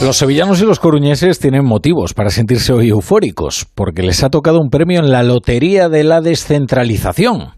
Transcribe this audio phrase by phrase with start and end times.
[0.00, 4.58] Los sevillanos y los coruñeses tienen motivos para sentirse hoy eufóricos, porque les ha tocado
[4.58, 7.50] un premio en la Lotería de la Descentralización.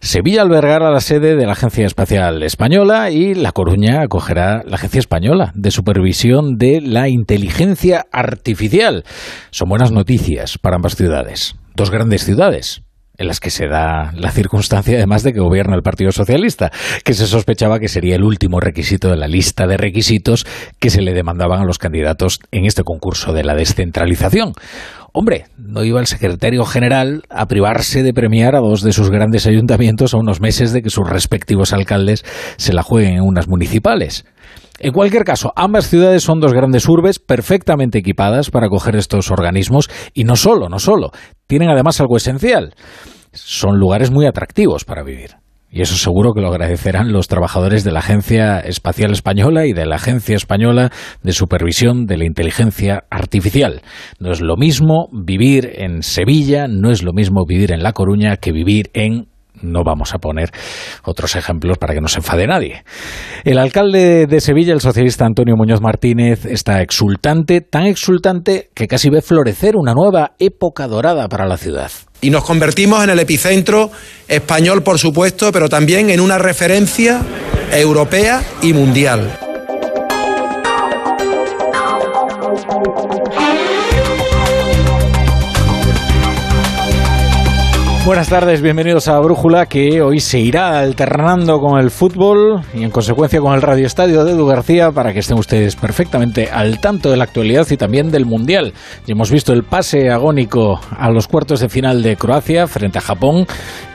[0.00, 4.98] Sevilla albergará la sede de la Agencia Espacial Española y La Coruña acogerá la Agencia
[4.98, 9.04] Española de Supervisión de la Inteligencia Artificial.
[9.50, 12.82] Son buenas noticias para ambas ciudades, dos grandes ciudades,
[13.18, 16.70] en las que se da la circunstancia además de que gobierna el Partido Socialista,
[17.04, 20.46] que se sospechaba que sería el último requisito de la lista de requisitos
[20.78, 24.52] que se le demandaban a los candidatos en este concurso de la descentralización.
[25.12, 29.46] Hombre, no iba el secretario general a privarse de premiar a dos de sus grandes
[29.46, 32.24] ayuntamientos a unos meses de que sus respectivos alcaldes
[32.56, 34.24] se la jueguen en unas municipales.
[34.78, 39.90] En cualquier caso, ambas ciudades son dos grandes urbes perfectamente equipadas para acoger estos organismos
[40.14, 41.10] y no solo, no solo,
[41.48, 42.74] tienen además algo esencial.
[43.40, 45.36] Son lugares muy atractivos para vivir.
[45.70, 49.84] Y eso seguro que lo agradecerán los trabajadores de la Agencia Espacial Española y de
[49.84, 50.90] la Agencia Española
[51.22, 53.82] de Supervisión de la Inteligencia Artificial.
[54.18, 58.36] No es lo mismo vivir en Sevilla, no es lo mismo vivir en La Coruña
[58.36, 59.26] que vivir en
[59.60, 60.50] no vamos a poner
[61.04, 62.84] otros ejemplos para que no se enfade nadie.
[63.44, 69.10] El alcalde de Sevilla, el socialista Antonio Muñoz Martínez, está exultante, tan exultante que casi
[69.10, 71.90] ve florecer una nueva época dorada para la ciudad.
[72.20, 73.90] Y nos convertimos en el epicentro
[74.26, 77.20] español, por supuesto, pero también en una referencia
[77.72, 79.38] europea y mundial.
[88.08, 92.90] Buenas tardes, bienvenidos a Brújula, que hoy se irá alternando con el fútbol y en
[92.90, 97.10] consecuencia con el Radio Estadio de Edu García para que estén ustedes perfectamente al tanto
[97.10, 98.72] de la actualidad y también del Mundial.
[99.06, 103.02] Ya hemos visto el pase agónico a los cuartos de final de Croacia frente a
[103.02, 103.46] Japón,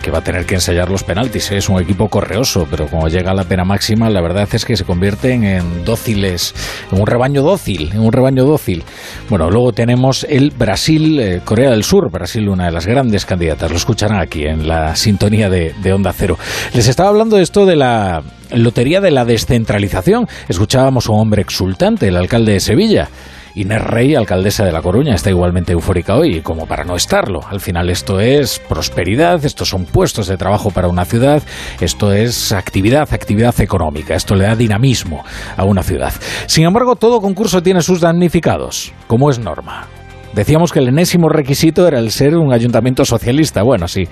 [0.03, 1.52] que va a tener que ensayar los penaltis.
[1.52, 4.77] Es un equipo correoso, pero como llega a la pena máxima, la verdad es que
[4.77, 6.53] se convierten en dóciles,
[6.92, 8.83] en un rebaño dócil, en un rebaño dócil.
[9.27, 13.72] Bueno, luego tenemos el Brasil-Corea del Sur, Brasil una de las grandes candidatas.
[13.72, 16.37] Lo escucha aquí en la sintonía de, de Onda Cero.
[16.73, 20.27] Les estaba hablando de esto de la lotería de la descentralización.
[20.47, 23.09] Escuchábamos a un hombre exultante, el alcalde de Sevilla.
[23.55, 27.42] Inés Rey, alcaldesa de La Coruña, está igualmente eufórica hoy, como para no estarlo.
[27.47, 31.43] Al final esto es prosperidad, estos son puestos de trabajo para una ciudad,
[31.80, 35.23] esto es actividad, actividad económica, esto le da dinamismo
[35.55, 36.13] a una ciudad.
[36.47, 39.87] Sin embargo, todo concurso tiene sus damnificados, como es norma.
[40.36, 43.61] Decíamos que el enésimo requisito era el ser un ayuntamiento socialista.
[43.64, 44.04] Bueno, sí.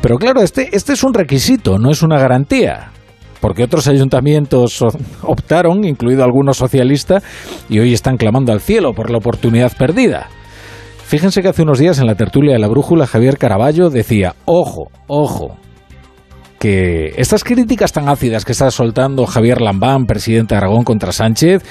[0.00, 2.90] Pero claro, este, este es un requisito, no es una garantía
[3.44, 4.82] porque otros ayuntamientos
[5.22, 7.22] optaron, incluido algunos socialistas,
[7.68, 10.30] y hoy están clamando al cielo por la oportunidad perdida.
[11.04, 14.88] Fíjense que hace unos días en la tertulia de la brújula Javier Caraballo decía, ojo,
[15.08, 15.58] ojo,
[16.58, 21.62] que estas críticas tan ácidas que está soltando Javier Lambán, presidente de Aragón, contra Sánchez,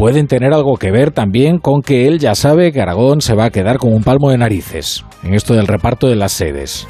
[0.00, 3.44] pueden tener algo que ver también con que él ya sabe que Aragón se va
[3.44, 6.88] a quedar con un palmo de narices en esto del reparto de las sedes.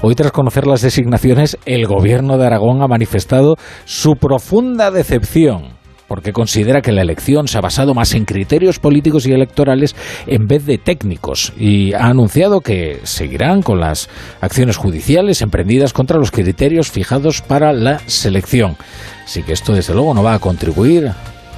[0.00, 5.70] Hoy, tras conocer las designaciones, el gobierno de Aragón ha manifestado su profunda decepción
[6.06, 9.96] porque considera que la elección se ha basado más en criterios políticos y electorales
[10.28, 14.08] en vez de técnicos y ha anunciado que seguirán con las
[14.40, 18.76] acciones judiciales emprendidas contra los criterios fijados para la selección.
[19.24, 21.10] Así que esto desde luego no va a contribuir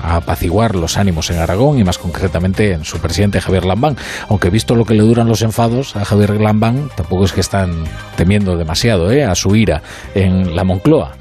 [0.03, 3.97] a apaciguar los ánimos en Aragón y más concretamente en su presidente Javier Lambán.
[4.29, 7.85] Aunque visto lo que le duran los enfados a Javier Lambán, tampoco es que están
[8.17, 9.25] temiendo demasiado ¿eh?
[9.25, 9.83] a su ira
[10.15, 11.17] en la Moncloa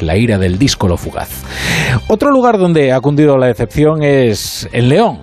[0.00, 1.30] la ira del disco lo fugaz.
[2.08, 5.20] Otro lugar donde ha cundido la decepción es el León.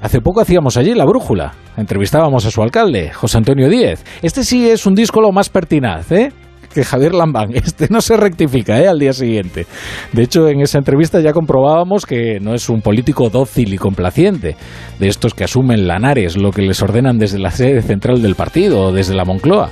[0.00, 1.52] Hace poco hacíamos allí la brújula.
[1.76, 4.04] Entrevistábamos a su alcalde, José Antonio Díez.
[4.22, 6.32] Este sí es un disco lo más pertinaz, ¿eh?
[6.72, 7.50] Que Javier Lambán.
[7.54, 8.88] Este no se rectifica ¿eh?
[8.88, 9.66] al día siguiente.
[10.12, 14.56] De hecho, en esa entrevista ya comprobábamos que no es un político dócil y complaciente,
[14.98, 18.86] de estos que asumen lanares lo que les ordenan desde la sede central del partido
[18.86, 19.70] o desde la Moncloa.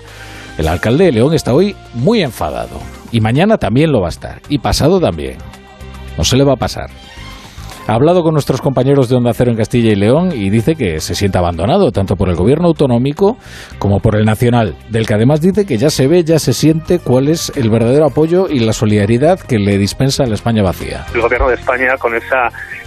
[0.59, 2.81] El alcalde de León está hoy muy enfadado.
[3.13, 4.41] Y mañana también lo va a estar.
[4.49, 5.39] Y pasado también.
[6.17, 6.91] No se le va a pasar.
[7.89, 11.01] Ha hablado con nuestros compañeros de Onda Cero en Castilla y León y dice que
[11.01, 13.39] se siente abandonado tanto por el gobierno autonómico
[13.79, 16.99] como por el nacional, del que además dice que ya se ve, ya se siente
[16.99, 21.07] cuál es el verdadero apoyo y la solidaridad que le dispensa la España vacía.
[21.15, 22.27] El gobierno de España con ese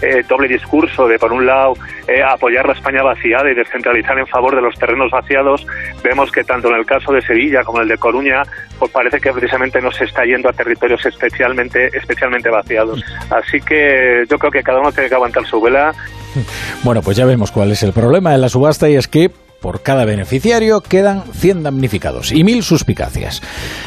[0.04, 1.74] eh, doble discurso de, por un lado,
[2.08, 5.66] eh, apoyar la España vaciada y descentralizar en favor de los terrenos vaciados,
[6.04, 8.44] vemos que tanto en el caso de Sevilla como en el de Coruña,
[8.82, 13.00] pues parece que precisamente no se está yendo a territorios especialmente, especialmente vaciados.
[13.30, 15.94] Así que yo creo que cada uno tiene que aguantar su vela.
[16.82, 19.30] Bueno, pues ya vemos cuál es el problema de la subasta y es que
[19.62, 23.42] por cada beneficiario quedan 100 damnificados y 1000 suspicacias.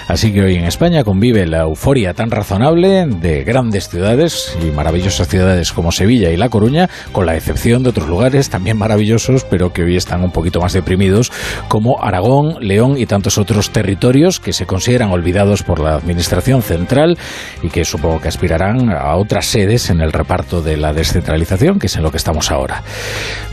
[0.07, 5.29] Así que hoy en España convive la euforia tan razonable de grandes ciudades y maravillosas
[5.29, 9.73] ciudades como Sevilla y La Coruña, con la excepción de otros lugares también maravillosos, pero
[9.73, 11.33] que hoy están un poquito más deprimidos,
[11.69, 17.19] como Aragón, León y tantos otros territorios que se consideran olvidados por la Administración central
[17.63, 21.89] y que supongo que aspirarán a otras sedes en el reparto de la descentralización, que
[21.89, 22.83] es en lo que estamos ahora.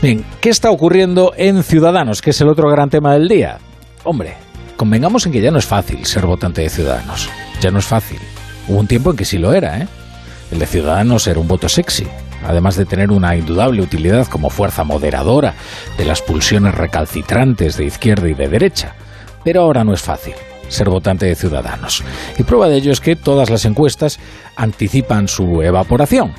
[0.00, 2.11] Bien, ¿qué está ocurriendo en Ciudadanos?
[2.20, 3.58] Que es el otro gran tema del día.
[4.04, 4.34] Hombre,
[4.76, 7.28] convengamos en que ya no es fácil ser votante de Ciudadanos.
[7.60, 8.18] Ya no es fácil.
[8.68, 9.88] Hubo un tiempo en que sí lo era, ¿eh?
[10.50, 12.06] El de Ciudadanos era un voto sexy,
[12.46, 15.54] además de tener una indudable utilidad como fuerza moderadora
[15.96, 18.94] de las pulsiones recalcitrantes de izquierda y de derecha.
[19.44, 20.34] Pero ahora no es fácil
[20.68, 22.02] ser votante de Ciudadanos.
[22.38, 24.18] Y prueba de ello es que todas las encuestas
[24.56, 26.32] anticipan su evaporación.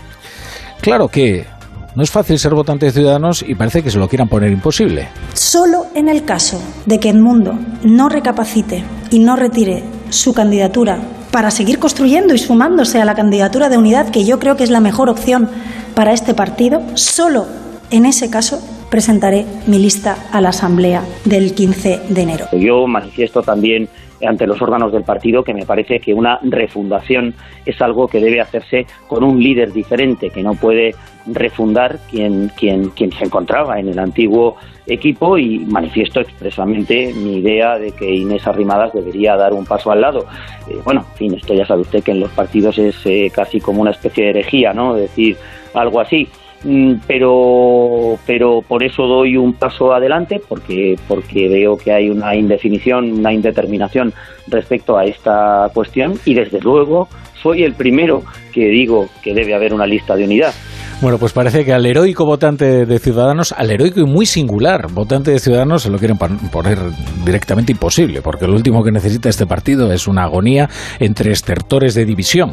[0.81, 1.45] Claro que
[1.95, 5.09] no es fácil ser votante de Ciudadanos y parece que se lo quieran poner imposible.
[5.33, 10.99] Solo en el caso de que Edmundo no recapacite y no retire su candidatura
[11.31, 14.69] para seguir construyendo y sumándose a la candidatura de unidad, que yo creo que es
[14.69, 15.49] la mejor opción
[15.95, 17.47] para este partido, solo
[17.89, 22.45] en ese caso presentaré mi lista a la Asamblea del 15 de enero.
[22.51, 23.89] Yo manifiesto también
[24.25, 27.33] ante los órganos del partido que me parece que una refundación
[27.65, 32.89] es algo que debe hacerse con un líder diferente, que no puede refundar quien, quien,
[32.89, 38.45] quien se encontraba en el antiguo equipo y manifiesto expresamente mi idea de que Inés
[38.47, 40.25] Arrimadas debería dar un paso al lado.
[40.69, 43.59] Eh, bueno, en fin, esto ya sabe usted que en los partidos es eh, casi
[43.59, 44.95] como una especie de herejía, ¿no?
[44.95, 45.37] Decir
[45.73, 46.27] algo así.
[46.63, 52.36] Mm, pero pero por eso doy un paso adelante porque porque veo que hay una
[52.36, 54.13] indefinición una indeterminación
[54.48, 57.10] respecto a esta cuestión y desde luego
[57.42, 58.24] soy el primero
[58.54, 60.54] que digo que debe haber una lista de unidad
[61.01, 65.31] bueno, pues parece que al heroico votante de Ciudadanos, al heroico y muy singular votante
[65.31, 66.80] de Ciudadanos, se lo quieren poner
[67.25, 70.69] directamente imposible, porque lo último que necesita este partido es una agonía
[71.00, 72.51] entre estertores de división.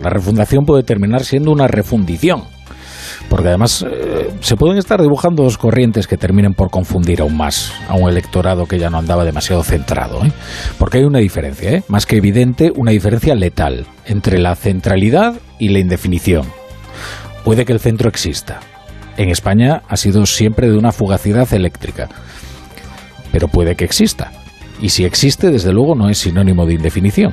[0.00, 2.42] La refundación puede terminar siendo una refundición
[3.28, 7.72] porque además eh, se pueden estar dibujando dos corrientes que terminen por confundir aún más
[7.88, 10.24] a un electorado que ya no andaba demasiado centrado.
[10.24, 10.32] ¿eh?
[10.78, 11.82] Porque hay una diferencia, ¿eh?
[11.88, 16.46] más que evidente, una diferencia letal entre la centralidad y la indefinición.
[17.44, 18.60] Puede que el centro exista.
[19.16, 22.08] En España ha sido siempre de una fugacidad eléctrica,
[23.32, 24.32] pero puede que exista.
[24.80, 27.32] Y si existe, desde luego no es sinónimo de indefinición.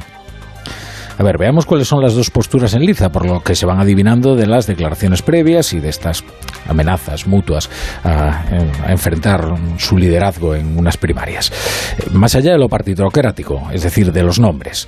[1.18, 3.80] A ver, veamos cuáles son las dos posturas en liza, por lo que se van
[3.80, 6.24] adivinando de las declaraciones previas y de estas
[6.68, 7.70] amenazas mutuas
[8.04, 8.46] a,
[8.88, 9.42] enfrentar
[9.78, 11.52] su liderazgo en unas primarias.
[12.12, 14.88] Más allá de lo partidocrático, es decir, de los nombres.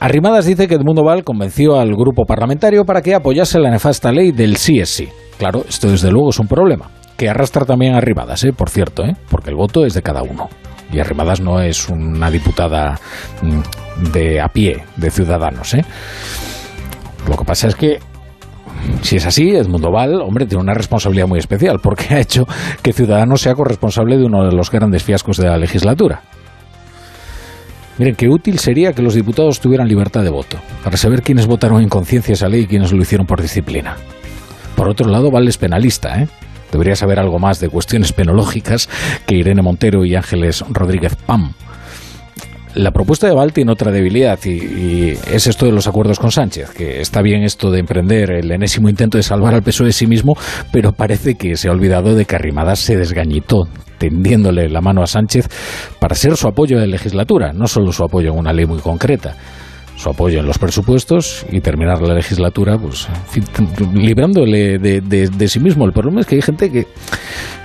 [0.00, 4.32] Arrimadas dice que Edmundo Val convenció al grupo parlamentario para que apoyase la nefasta ley
[4.32, 5.08] del sí es sí.
[5.38, 8.52] Claro, esto desde luego es un problema, que arrastra también a Arrimadas, ¿eh?
[8.54, 9.14] por cierto, ¿eh?
[9.30, 10.48] porque el voto es de cada uno.
[10.92, 12.98] Y Arrimadas no es una diputada
[13.42, 15.74] mm, de a pie, de ciudadanos.
[15.74, 15.84] ¿eh?
[17.28, 17.98] Lo que pasa es que
[19.02, 22.46] si es así, Edmundo Val, hombre, tiene una responsabilidad muy especial, porque ha hecho
[22.82, 26.22] que Ciudadanos sea corresponsable de uno de los grandes fiascos de la legislatura.
[27.98, 31.82] Miren, qué útil sería que los diputados tuvieran libertad de voto, para saber quiénes votaron
[31.82, 33.96] en conciencia esa ley y quiénes lo hicieron por disciplina.
[34.76, 36.28] Por otro lado, Val es penalista, ¿eh?
[36.76, 38.90] Debería saber algo más de cuestiones penológicas
[39.26, 41.54] que Irene Montero y Ángeles Rodríguez Pam.
[42.74, 46.72] La propuesta de Val tiene otra debilidad y, es esto de los acuerdos con Sánchez,
[46.72, 50.06] que está bien esto de emprender el enésimo intento de salvar al PSOE de sí
[50.06, 50.36] mismo,
[50.70, 55.06] pero parece que se ha olvidado de que Arrimadas se desgañitó tendiéndole la mano a
[55.06, 55.48] Sánchez
[55.98, 59.34] para ser su apoyo de legislatura, no solo su apoyo en una ley muy concreta
[59.96, 63.08] su apoyo en los presupuestos y terminar la legislatura pues
[63.94, 65.84] librándole de, sí mismo.
[65.86, 66.86] El problema es que hay gente que,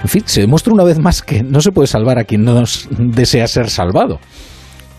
[0.02, 2.64] en fin, se demuestra una vez más que no se puede salvar a quien no
[2.98, 4.20] desea ser salvado,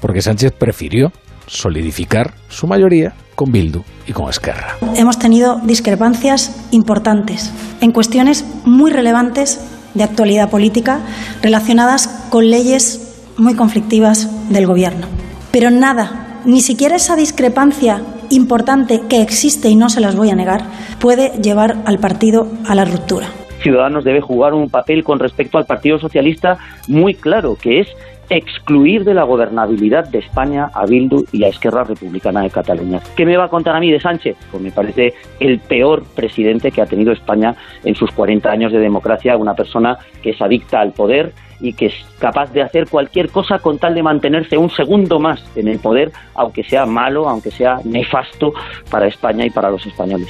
[0.01, 1.13] porque Sánchez prefirió
[1.47, 4.77] solidificar su mayoría con Bildu y con Esquerra.
[4.95, 9.61] Hemos tenido discrepancias importantes en cuestiones muy relevantes
[9.95, 11.01] de actualidad política
[11.43, 15.07] relacionadas con leyes muy conflictivas del Gobierno.
[15.51, 20.35] Pero nada ni siquiera esa discrepancia importante que existe y no se las voy a
[20.35, 20.63] negar
[21.01, 23.29] puede llevar al partido a la ruptura.
[23.63, 26.59] Ciudadanos debe jugar un papel con respecto al Partido Socialista
[26.89, 27.89] muy claro, que es
[28.29, 33.01] excluir de la gobernabilidad de España a Bildu y a Esquerra Republicana de Cataluña.
[33.15, 34.37] ¿Qué me va a contar a mí de Sánchez?
[34.51, 38.79] Pues me parece el peor presidente que ha tenido España en sus 40 años de
[38.79, 41.33] democracia, una persona que es adicta al poder
[41.63, 45.43] y que es capaz de hacer cualquier cosa con tal de mantenerse un segundo más
[45.57, 48.53] en el poder, aunque sea malo, aunque sea nefasto
[48.91, 50.29] para España y para los españoles.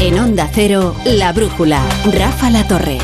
[0.00, 2.98] En Onda Cero, La Brújula, Rafa La Torre.